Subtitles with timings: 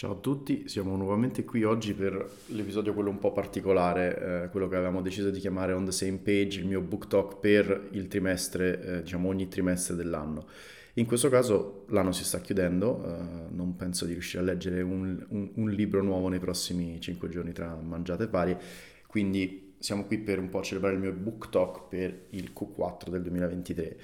[0.00, 4.66] Ciao a tutti, siamo nuovamente qui oggi per l'episodio quello un po' particolare, eh, quello
[4.66, 8.08] che avevamo deciso di chiamare On the Same Page, il mio book talk per il
[8.08, 10.46] trimestre, eh, diciamo ogni trimestre dell'anno.
[10.94, 15.22] In questo caso l'anno si sta chiudendo, eh, non penso di riuscire a leggere un,
[15.28, 18.58] un, un, libro nuovo nei prossimi 5 giorni tra mangiate varie,
[19.06, 23.20] quindi siamo qui per un po' celebrare il mio book talk per il Q4 del
[23.20, 23.96] 2023.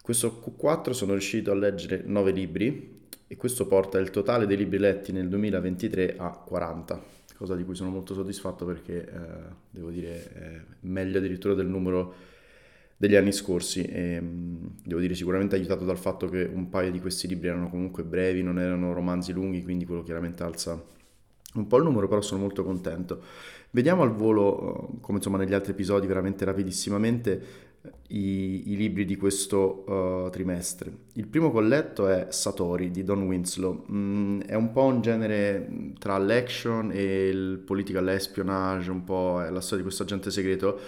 [0.00, 3.02] Questo Q4 sono riuscito a leggere 9 libri,
[3.34, 7.02] e questo porta il totale dei libri letti nel 2023 a 40,
[7.36, 9.18] cosa di cui sono molto soddisfatto perché eh,
[9.70, 12.14] devo dire è meglio addirittura del numero
[12.96, 17.00] degli anni scorsi e mm, devo dire sicuramente aiutato dal fatto che un paio di
[17.00, 20.80] questi libri erano comunque brevi, non erano romanzi lunghi, quindi quello chiaramente alza
[21.54, 23.20] un po' il numero, però sono molto contento.
[23.70, 27.42] Vediamo al volo, eh, come insomma negli altri episodi, veramente rapidissimamente,
[28.08, 30.92] i, i libri di questo uh, trimestre.
[31.14, 36.18] Il primo colletto è Satori di Don Winslow, mm, è un po' un genere tra
[36.18, 40.78] l'action e il political espionage, un po' è la storia di questo agente segreto.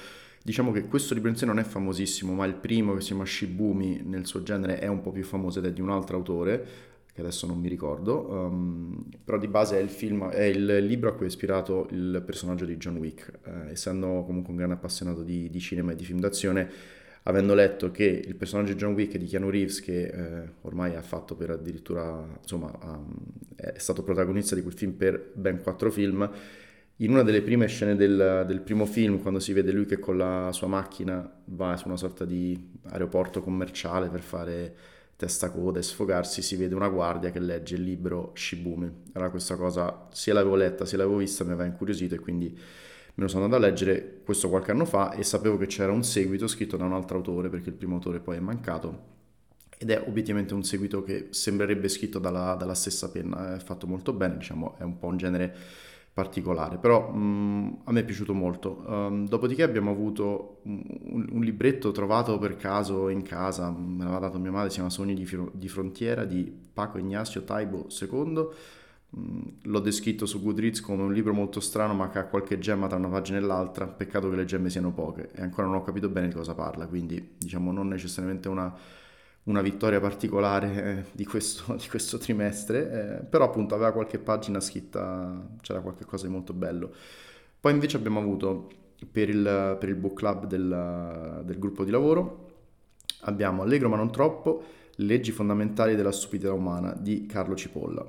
[0.43, 3.27] Diciamo che questo libro in sé non è famosissimo, ma il primo che si chiama
[3.27, 6.67] Shibumi nel suo genere è un po' più famoso ed è di un altro autore,
[7.17, 11.09] che adesso non mi ricordo, um, però di base è il, film, è il libro
[11.09, 13.39] a cui è ispirato il personaggio di John Wick.
[13.43, 16.71] Eh, essendo comunque un grande appassionato di, di, cinema e di film d'azione,
[17.23, 21.01] avendo letto che il personaggio di John Wick di Keanu Reeves, che eh, ormai ha
[21.01, 23.17] fatto per addirittura, insomma, um,
[23.57, 26.31] è stato protagonista di quel film per ben quattro film,
[26.97, 30.19] in una delle prime scene del, del, primo film, quando si vede lui che con
[30.19, 34.75] la sua macchina va su una sorta di aeroporto commerciale per fare
[35.17, 38.91] testa coda e sfogarsi, si vede una guardia che legge il libro Shibumi.
[39.13, 43.23] Allora questa cosa sia l'avevo letta sia l'avevo vista mi aveva incuriosito e quindi me
[43.23, 46.47] lo sono andato a leggere questo qualche anno fa e sapevo che c'era un seguito
[46.47, 49.15] scritto da un altro autore perché il primo autore poi è mancato
[49.79, 54.13] ed è obiettivamente un seguito che sembrerebbe scritto dalla, dalla stessa penna, è fatto molto
[54.13, 55.55] bene, diciamo è un po' un genere
[56.17, 58.83] particolare, però mh, mm, a me è piaciuto molto.
[58.87, 64.39] Um, dopodiché abbiamo avuto un, un, libretto trovato per caso in casa, me l'aveva dato
[64.39, 68.49] mia madre, si chiama Sogni di, di Frontiera di Paco Ignacio Taibo II.
[69.19, 72.87] Mm, l'ho descritto su Goodreads come un libro molto strano ma che ha qualche gemma
[72.87, 75.83] tra una pagina e l'altra, peccato che le gemme siano poche e ancora non ho
[75.83, 78.75] capito bene di cosa parla, quindi diciamo non necessariamente una
[79.47, 84.61] una vittoria particolare eh, di, questo, di, questo, trimestre, eh, però appunto aveva qualche pagina
[84.61, 86.93] scritta, c'era qualche cosa di molto bello.
[87.59, 88.69] Poi invece abbiamo avuto
[89.11, 92.55] per il, per il book club del, del, gruppo di lavoro,
[93.23, 94.63] abbiamo Allegro ma non troppo,
[95.01, 98.03] Leggi fondamentali della stupidità umana di Carlo Cipolla.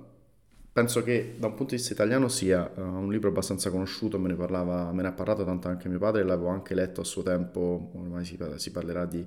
[0.72, 4.30] Penso che da un punto di vista italiano sia uh, un libro abbastanza conosciuto, me
[4.30, 7.24] ne, parlava, me ne ha parlato tanto anche mio padre, l'avevo anche letto a suo
[7.24, 9.26] tempo, ormai si, si parlerà di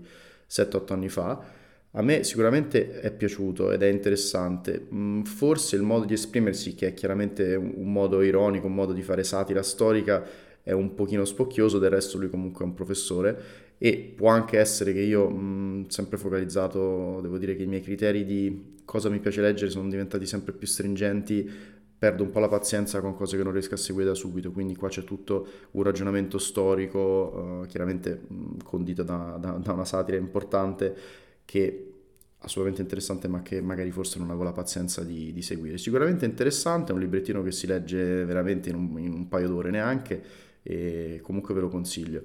[0.48, 1.59] 7-8 anni fa
[1.92, 6.88] a me sicuramente è piaciuto ed è interessante, mm, forse il modo di esprimersi, che
[6.88, 10.24] è chiaramente un modo ironico, un modo di fare satira storica,
[10.62, 13.42] è un pochino spocchioso, del resto lui comunque è un professore
[13.78, 17.82] e può anche essere che io, mh, mm, sempre focalizzato, devo dire che i miei
[17.82, 21.50] criteri di cosa mi piace leggere sono diventati sempre più stringenti,
[21.98, 24.76] perdo un po' la pazienza con cose che non riesco a seguire da subito, quindi
[24.76, 29.84] qua c'è tutto un ragionamento storico, uh, chiaramente mh, mm, condito da, da, da una
[29.84, 31.94] satira importante che
[32.38, 35.78] assolutamente interessante ma che magari forse non avevo la pazienza di, di, seguire.
[35.78, 39.70] Sicuramente interessante, è un librettino che si legge veramente in un, in un, paio d'ore
[39.70, 40.22] neanche
[40.62, 42.22] e comunque ve lo consiglio.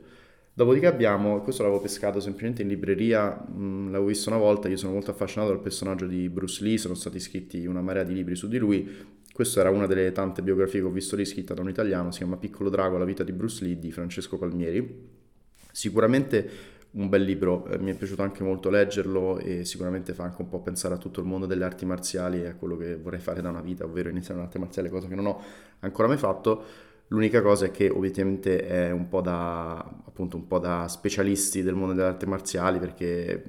[0.54, 4.94] Dopodiché abbiamo, questo l'avevo pescato semplicemente in libreria, mh, l'avevo visto una volta, io sono
[4.94, 8.48] molto affascinato dal personaggio di Bruce Lee, sono stati scritti una marea di libri su
[8.48, 8.88] di lui,
[9.34, 12.20] questa era una delle tante biografie che ho visto lì scritta da un italiano, si
[12.20, 15.24] chiama Piccolo Drago, la vita di Bruce Lee di Francesco Palmieri.
[15.72, 20.42] Sicuramente un bel libro, eh, mi è piaciuto anche molto leggerlo e sicuramente fa anche
[20.42, 23.20] un po' pensare a tutto il mondo delle arti marziali e a quello che vorrei
[23.20, 25.42] fare da una vita, ovvero iniziare un'arte marziale, cosa che non ho
[25.80, 26.64] ancora mai fatto.
[27.10, 31.76] L'unica cosa è che obiettivamente è un po' da, appunto, un po' da specialisti del
[31.76, 33.44] mondo delle arti marziali perché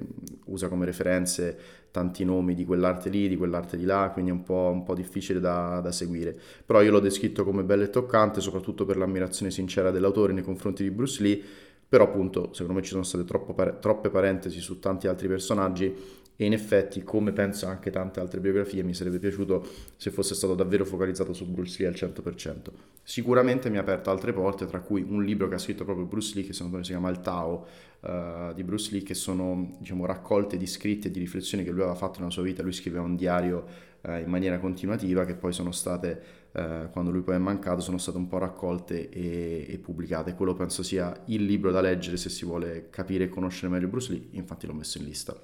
[0.45, 1.57] usa come referenze
[1.89, 4.93] tanti nomi di quell'arte lì, di quell'arte di là, quindi è un po', un po
[4.93, 6.37] difficile da, da, seguire.
[6.63, 10.83] Però io l'ho descritto come bello e toccante, soprattutto per l'ammirazione sincera dell'autore nei confronti
[10.83, 11.41] di Bruce Lee
[11.87, 15.95] però appunto secondo me ci sono state troppe parentesi su tanti altri personaggi
[16.39, 19.67] e in effetti come penso anche tante altre biografie mi sarebbe piaciuto
[19.97, 22.69] se fosse stato davvero focalizzato su Bruce Lee al 100%.
[23.01, 26.35] Sicuramente mi ha aperto altre porte, tra cui un libro che ha scritto proprio Bruce
[26.35, 27.65] Lee che si chiama Il Tao
[28.01, 31.81] uh, di Bruce Lee che sono diciamo raccolte di scritti e di riflessioni che lui
[31.81, 33.65] aveva fatto nella sua vita, lui scriveva un diario
[34.01, 37.97] uh, in maniera continuativa che poi sono state uh, quando lui poi è mancato sono
[37.97, 40.35] state un po' raccolte e, e pubblicate.
[40.35, 44.11] Quello penso sia il libro da leggere se si vuole capire e conoscere meglio Bruce
[44.11, 45.35] Lee, infatti l'ho messo in lista.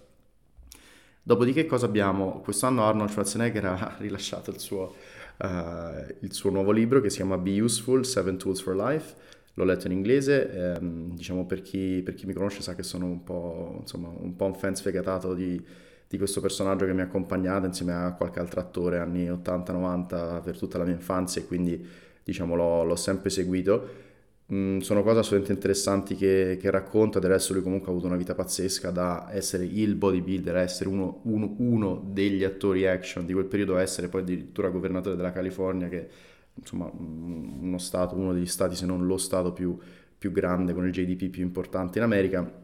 [1.23, 2.41] Dopodiché cosa abbiamo?
[2.41, 4.93] Quest'anno Arnold Schwarzenegger ha rilasciato il suo
[5.37, 9.15] uh, il suo nuovo libro che si chiama Be Useful, Seven Tools for Life.
[9.55, 13.05] L'ho letto in inglese, ehm, diciamo per chi, per chi, mi conosce sa che sono
[13.05, 15.63] un po', insomma, un, po un fan sfegatato di,
[16.07, 20.57] di questo personaggio che mi ha accompagnato insieme a qualche altro attore anni 80-90 per
[20.57, 21.87] tutta la mia infanzia e quindi
[22.23, 24.11] diciamo l'ho, l'ho sempre seguito
[24.51, 28.17] Mm, sono cose assolutamente interessanti che, che, racconta, del resto lui comunque ha avuto una
[28.17, 33.45] vita pazzesca da essere il bodybuilder, essere uno, uno, uno, degli attori action di quel
[33.45, 36.09] periodo, a essere poi addirittura governatore della California, che
[36.55, 39.77] insomma mm, uno stato, uno degli stati se non lo stato più,
[40.17, 42.61] più grande, con il GDP più importante in America,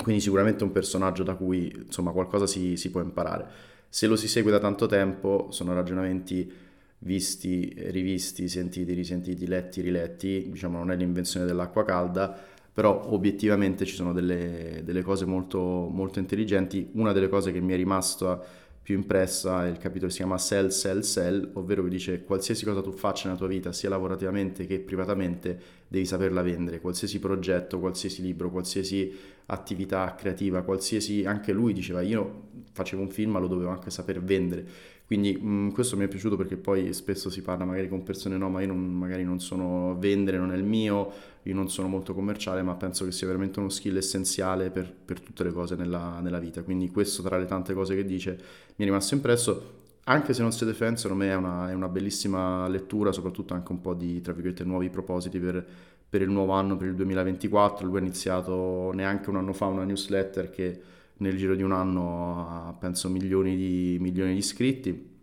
[0.00, 3.46] quindi sicuramente un personaggio da cui insomma qualcosa si, si può imparare.
[3.88, 6.66] Se lo si segue da tanto tempo sono ragionamenti
[7.00, 12.36] visti, rivisti, sentiti, risentiti, letti, riletti, diciamo non è l'invenzione dell'acqua calda,
[12.72, 16.88] però obiettivamente ci sono delle, delle cose molto, molto intelligenti.
[16.92, 18.40] Una delle cose che mi è rimasta
[18.88, 22.80] più impressa è il capitolo si chiama Sell, Sell, Sell, ovvero vi dice qualsiasi cosa
[22.80, 28.22] tu faccia nella tua vita, sia lavorativamente che privatamente, devi saperla vendere, qualsiasi progetto, qualsiasi
[28.22, 33.68] libro, qualsiasi attività creativa, qualsiasi, anche lui diceva io facevo un film ma lo dovevo
[33.68, 34.66] anche saper vendere,
[35.08, 38.36] quindi mh, mm, questo mi è piaciuto perché poi spesso si parla magari con persone
[38.36, 41.10] no, ma io non, magari non sono vendere, non è il mio,
[41.44, 45.20] io non sono molto commerciale, ma penso che sia veramente uno skill essenziale per, per
[45.20, 46.62] tutte le cose nella, nella, vita.
[46.62, 48.32] Quindi questo tra le tante cose che dice
[48.76, 49.76] mi è rimasto impresso.
[50.04, 53.72] Anche se non siete fan, secondo me è una, è una bellissima lettura, soprattutto anche
[53.72, 54.22] un po' di,
[54.64, 55.66] nuovi propositi per,
[56.06, 57.86] per il nuovo anno, per il 2024.
[57.86, 60.80] Lui ha iniziato neanche un anno fa una newsletter che
[61.18, 65.16] nel giro di un anno penso milioni di, milioni di iscritti,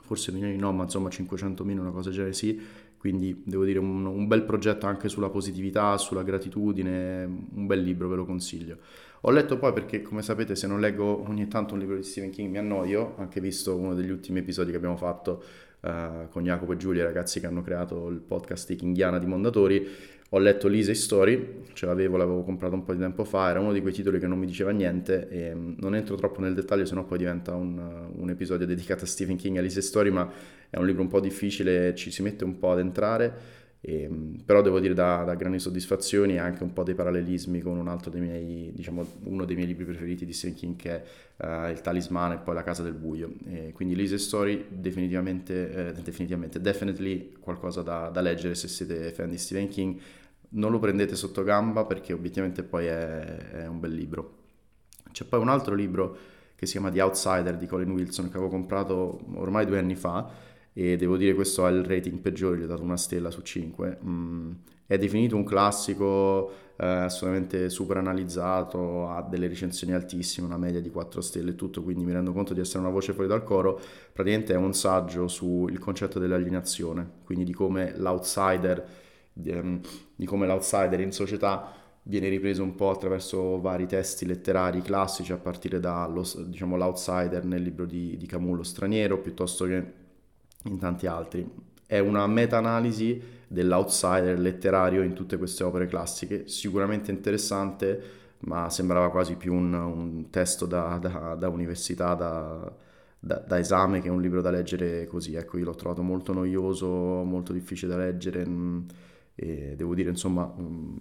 [0.00, 2.60] forse milioni no, ma insomma 500.000, una cosa del genere sì,
[3.02, 8.08] quindi devo dire un, un, bel progetto anche sulla positività, sulla gratitudine, un bel libro,
[8.08, 8.78] ve lo consiglio.
[9.22, 12.30] Ho letto poi perché, come sapete, se non leggo ogni tanto un libro di Stephen
[12.30, 15.42] King mi annoio, anche visto uno degli ultimi episodi che abbiamo fatto
[15.80, 19.88] uh, con Jacopo e Giulia, ragazzi che hanno creato il podcast Kinghiana di Mondatori,
[20.34, 23.72] ho letto Lisa Story, ce l'avevo, l'avevo comprato un po' di tempo fa, era uno
[23.72, 26.86] di quei titoli che non mi diceva niente e mm, non entro troppo nel dettaglio,
[26.86, 30.30] sennò poi diventa un, un episodio dedicato a Stephen King e Lisa Story, ma
[30.70, 34.36] è un libro un po' difficile, ci si mette un po' ad entrare, e, mm,
[34.46, 37.88] però devo dire da, da, grandi soddisfazioni e anche un po' dei parallelismi con un
[37.88, 41.02] altro dei miei, diciamo, uno dei miei libri preferiti di Stephen King che
[41.36, 43.34] è uh, Il Talismano e poi La Casa del Buio.
[43.50, 49.28] E quindi Lisa Story definitivamente, eh, definitivamente, definitely qualcosa da, da leggere se siete fan
[49.28, 49.98] di Stephen King
[50.52, 54.38] non lo prendete sotto gamba perché obiettivamente poi è, è, un bel libro.
[55.10, 56.16] C'è poi un altro libro
[56.56, 60.30] che si chiama The Outsider di Colin Wilson che avevo comprato ormai due anni fa
[60.72, 63.98] e devo dire questo ha il rating peggiore, gli ho dato una stella su 5.
[64.04, 64.52] Mm,
[64.86, 70.90] è definito un classico eh, assolutamente super analizzato, ha delle recensioni altissime, una media di
[70.90, 73.78] 4 stelle e tutto, quindi mi rendo conto di essere una voce fuori dal coro.
[74.12, 78.86] Praticamente è un saggio sul concetto dell'alienazione, quindi di come l'outsider
[79.32, 79.80] di, um,
[80.14, 81.72] di come l'outsider in società
[82.04, 87.86] viene ripreso un po' attraverso vari testi letterari classici, a partire dallo, diciamo, nel libro
[87.86, 89.92] di, di Camus, lo straniero, piuttosto che
[90.64, 91.48] in tanti altri.
[91.86, 99.36] È una meta-analisi dell'outsider letterario in tutte queste opere classiche, sicuramente interessante, ma sembrava quasi
[99.36, 102.72] più un, un testo da, da, da università, da,
[103.20, 105.34] da, esame che un libro da leggere così.
[105.34, 108.44] Ecco, io l'ho trovato molto noioso, molto difficile da leggere.
[109.34, 110.54] E devo dire insomma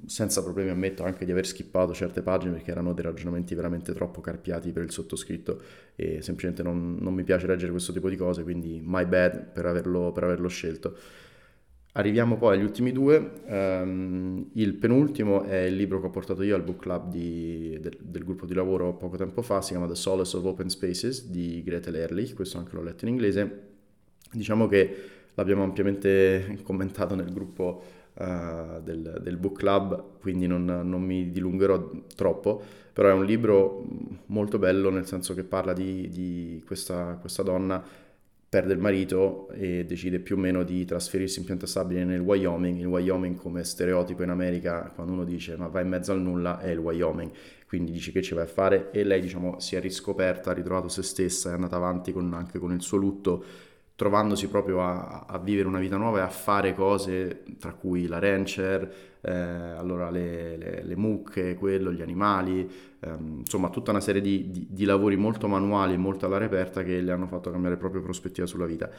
[0.05, 4.21] senza problemi ammetto anche di aver skippato certe pagine perché erano dei ragionamenti veramente troppo
[4.21, 5.61] carpiati per il sottoscritto
[5.95, 9.65] e semplicemente non, non mi piace leggere questo tipo di cose quindi my bad per
[9.65, 10.95] averlo, per averlo scelto.
[11.93, 13.41] Arriviamo poi agli ultimi due.
[13.47, 17.97] Um, il penultimo è il libro che ho portato io al book club di, del,
[18.00, 21.61] del, gruppo di lavoro poco tempo fa si chiama The Solace of Open Spaces di
[21.63, 23.59] Gretel Ehrlich questo anche l'ho letto in inglese.
[24.31, 24.95] Diciamo che
[25.33, 27.83] l'abbiamo ampiamente commentato nel gruppo
[28.22, 32.62] uh, del, del, book club, quindi non, non, mi dilungherò troppo,
[32.94, 33.84] però è un libro
[34.28, 37.84] molto bello nel senso che parla di, di questa, questa, donna
[38.48, 42.80] perde il marito e decide più o meno di trasferirsi in pianta stabile nel Wyoming.
[42.80, 46.60] Il Wyoming come stereotipo in America, quando uno dice ma va in mezzo al nulla,
[46.60, 47.32] è il Wyoming.
[47.66, 50.90] Quindi dice che ci vai a fare e lei diciamo si è riscoperta, ha ritrovato
[50.90, 53.44] se stessa, è andata avanti con, anche con il suo lutto
[54.01, 58.17] trovandosi proprio a, a, vivere una vita nuova e a fare cose, tra cui la
[58.17, 58.91] rancher,
[59.22, 62.67] eh, allora le, le, le, mucche, quello, gli animali,
[63.00, 67.00] ehm, insomma tutta una serie di, di, di, lavori molto manuali, molto all'aria aperta che
[67.00, 68.89] le hanno fatto cambiare proprio prospettiva sulla vita.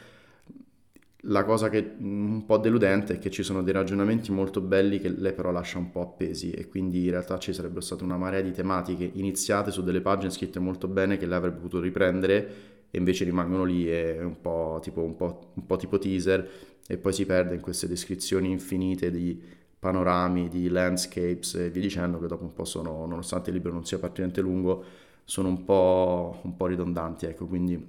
[1.27, 5.09] La cosa che un po' deludente è che ci sono dei ragionamenti molto belli che
[5.09, 8.39] lei però lascia un po' appesi e quindi in realtà ci sarebbe stata una marea
[8.39, 12.99] di tematiche iniziate su delle pagine scritte molto bene che lei avrebbe potuto riprendere e
[12.99, 16.47] invece rimangono lì e un po' tipo, un po', un po tipo teaser.
[16.85, 19.41] E poi si perde in queste descrizioni infinite di
[19.79, 23.83] panorami, di landscapes e via dicendo che dopo un po' sono, nonostante il libro non
[23.83, 24.83] sia particolarmente lungo,
[25.23, 27.83] sono un po', un po ridondanti, ecco, quindi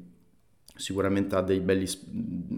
[0.75, 1.87] sicuramente ha dei belli,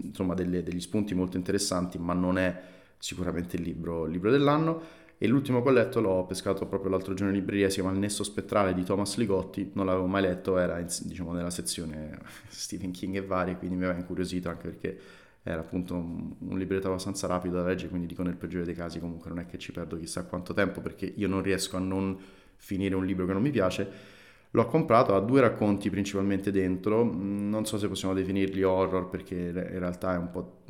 [0.03, 2.61] insomma, delle, degli spunti molto interessanti, ma non è
[2.97, 5.05] sicuramente il libro, il libro dell'anno.
[5.19, 7.97] E l'ultimo che ho letto l'ho pescato proprio l'altro giorno in libreria, si chiama Il
[7.97, 12.91] Nesso Spettrale di Thomas Ligotti, non l'avevo mai letto, era in, diciamo nella sezione Stephen
[12.91, 14.99] King e vari, quindi mi aveva incuriosito anche perché
[15.41, 18.99] era appunto un, un, libretto abbastanza rapido da leggere, quindi dico nel peggiore dei casi
[18.99, 22.17] comunque non è che ci perdo chissà quanto tempo perché io non riesco a non
[22.57, 24.15] finire un libro che non mi piace.
[24.51, 29.79] L'ho comprato, ha due racconti principalmente dentro, non so se possiamo definirli horror perché in
[29.79, 30.61] realtà è un po',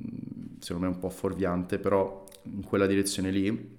[0.60, 3.76] secondo me un po' fuorviante, però in quella direzione lì,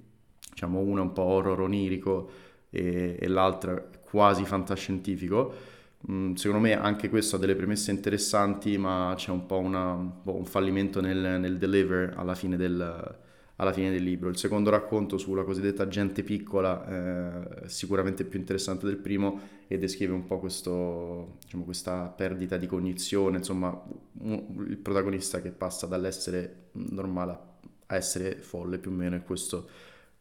[0.51, 2.31] diciamo uno è un po' horror onirico
[2.71, 5.77] e, e l'altro quasi fantascientifico.
[6.11, 10.37] Mm, secondo me anche questo ha delle premesse interessanti, ma c'è un po' una, boh,
[10.37, 13.17] un fallimento nel, nel deliver alla fine del,
[13.61, 14.29] alla fine del libro.
[14.29, 20.13] Il secondo racconto sulla cosiddetta gente piccola eh, sicuramente più interessante del primo e descrive
[20.13, 23.83] un po' questo, diciamo, questa perdita di cognizione, insomma
[24.21, 27.39] un, il protagonista che passa dall'essere normale
[27.87, 29.69] a essere folle più o meno e questo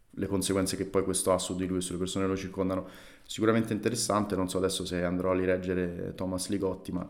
[0.10, 2.88] le conseguenze che poi questo ha su di lui e sulle persone che lo circondano.
[3.24, 7.08] Sicuramente interessante, non so adesso se andrò a rileggere Thomas Ligotti, ma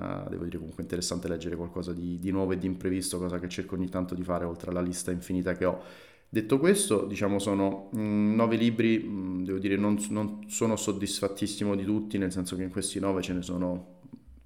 [0.00, 3.50] Uh, devo dire comunque interessante leggere qualcosa di, di, nuovo e di imprevisto, cosa che
[3.50, 5.82] cerco ogni tanto di fare oltre alla lista infinita che ho.
[6.26, 10.76] Detto questo, diciamo sono mh, mm, nove libri, mh, mm, devo dire non, non, sono
[10.76, 13.98] soddisfattissimo di tutti, nel senso che in questi nove ce ne sono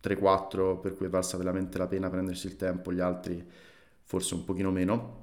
[0.02, 3.40] 3-4 per cui è valsa veramente la pena prendersi il tempo, gli altri
[4.02, 5.22] forse un pochino meno.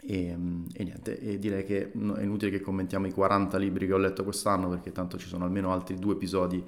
[0.00, 3.92] E, mm, e, niente, e direi che è inutile che commentiamo i 40 libri che
[3.92, 6.64] ho letto quest'anno perché tanto ci sono almeno altri due episodi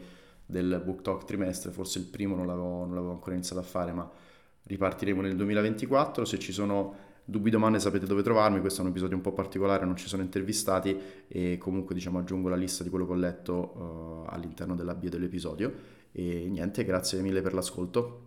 [0.51, 3.93] del Book Talk trimestre, forse il primo non l'avevo, non l'avevo ancora iniziato a fare,
[3.93, 4.11] ma
[4.65, 6.25] ripartiremo nel 2024.
[6.25, 9.85] Se ci sono dubbi, domande sapete dove trovarmi, questo è un episodio un po' particolare,
[9.85, 13.55] non ci sono intervistati e comunque diciamo aggiungo la lista di quello che ho letto
[13.55, 15.73] uh, all'interno della bio dell'episodio
[16.13, 18.27] e niente, grazie mille per l'ascolto.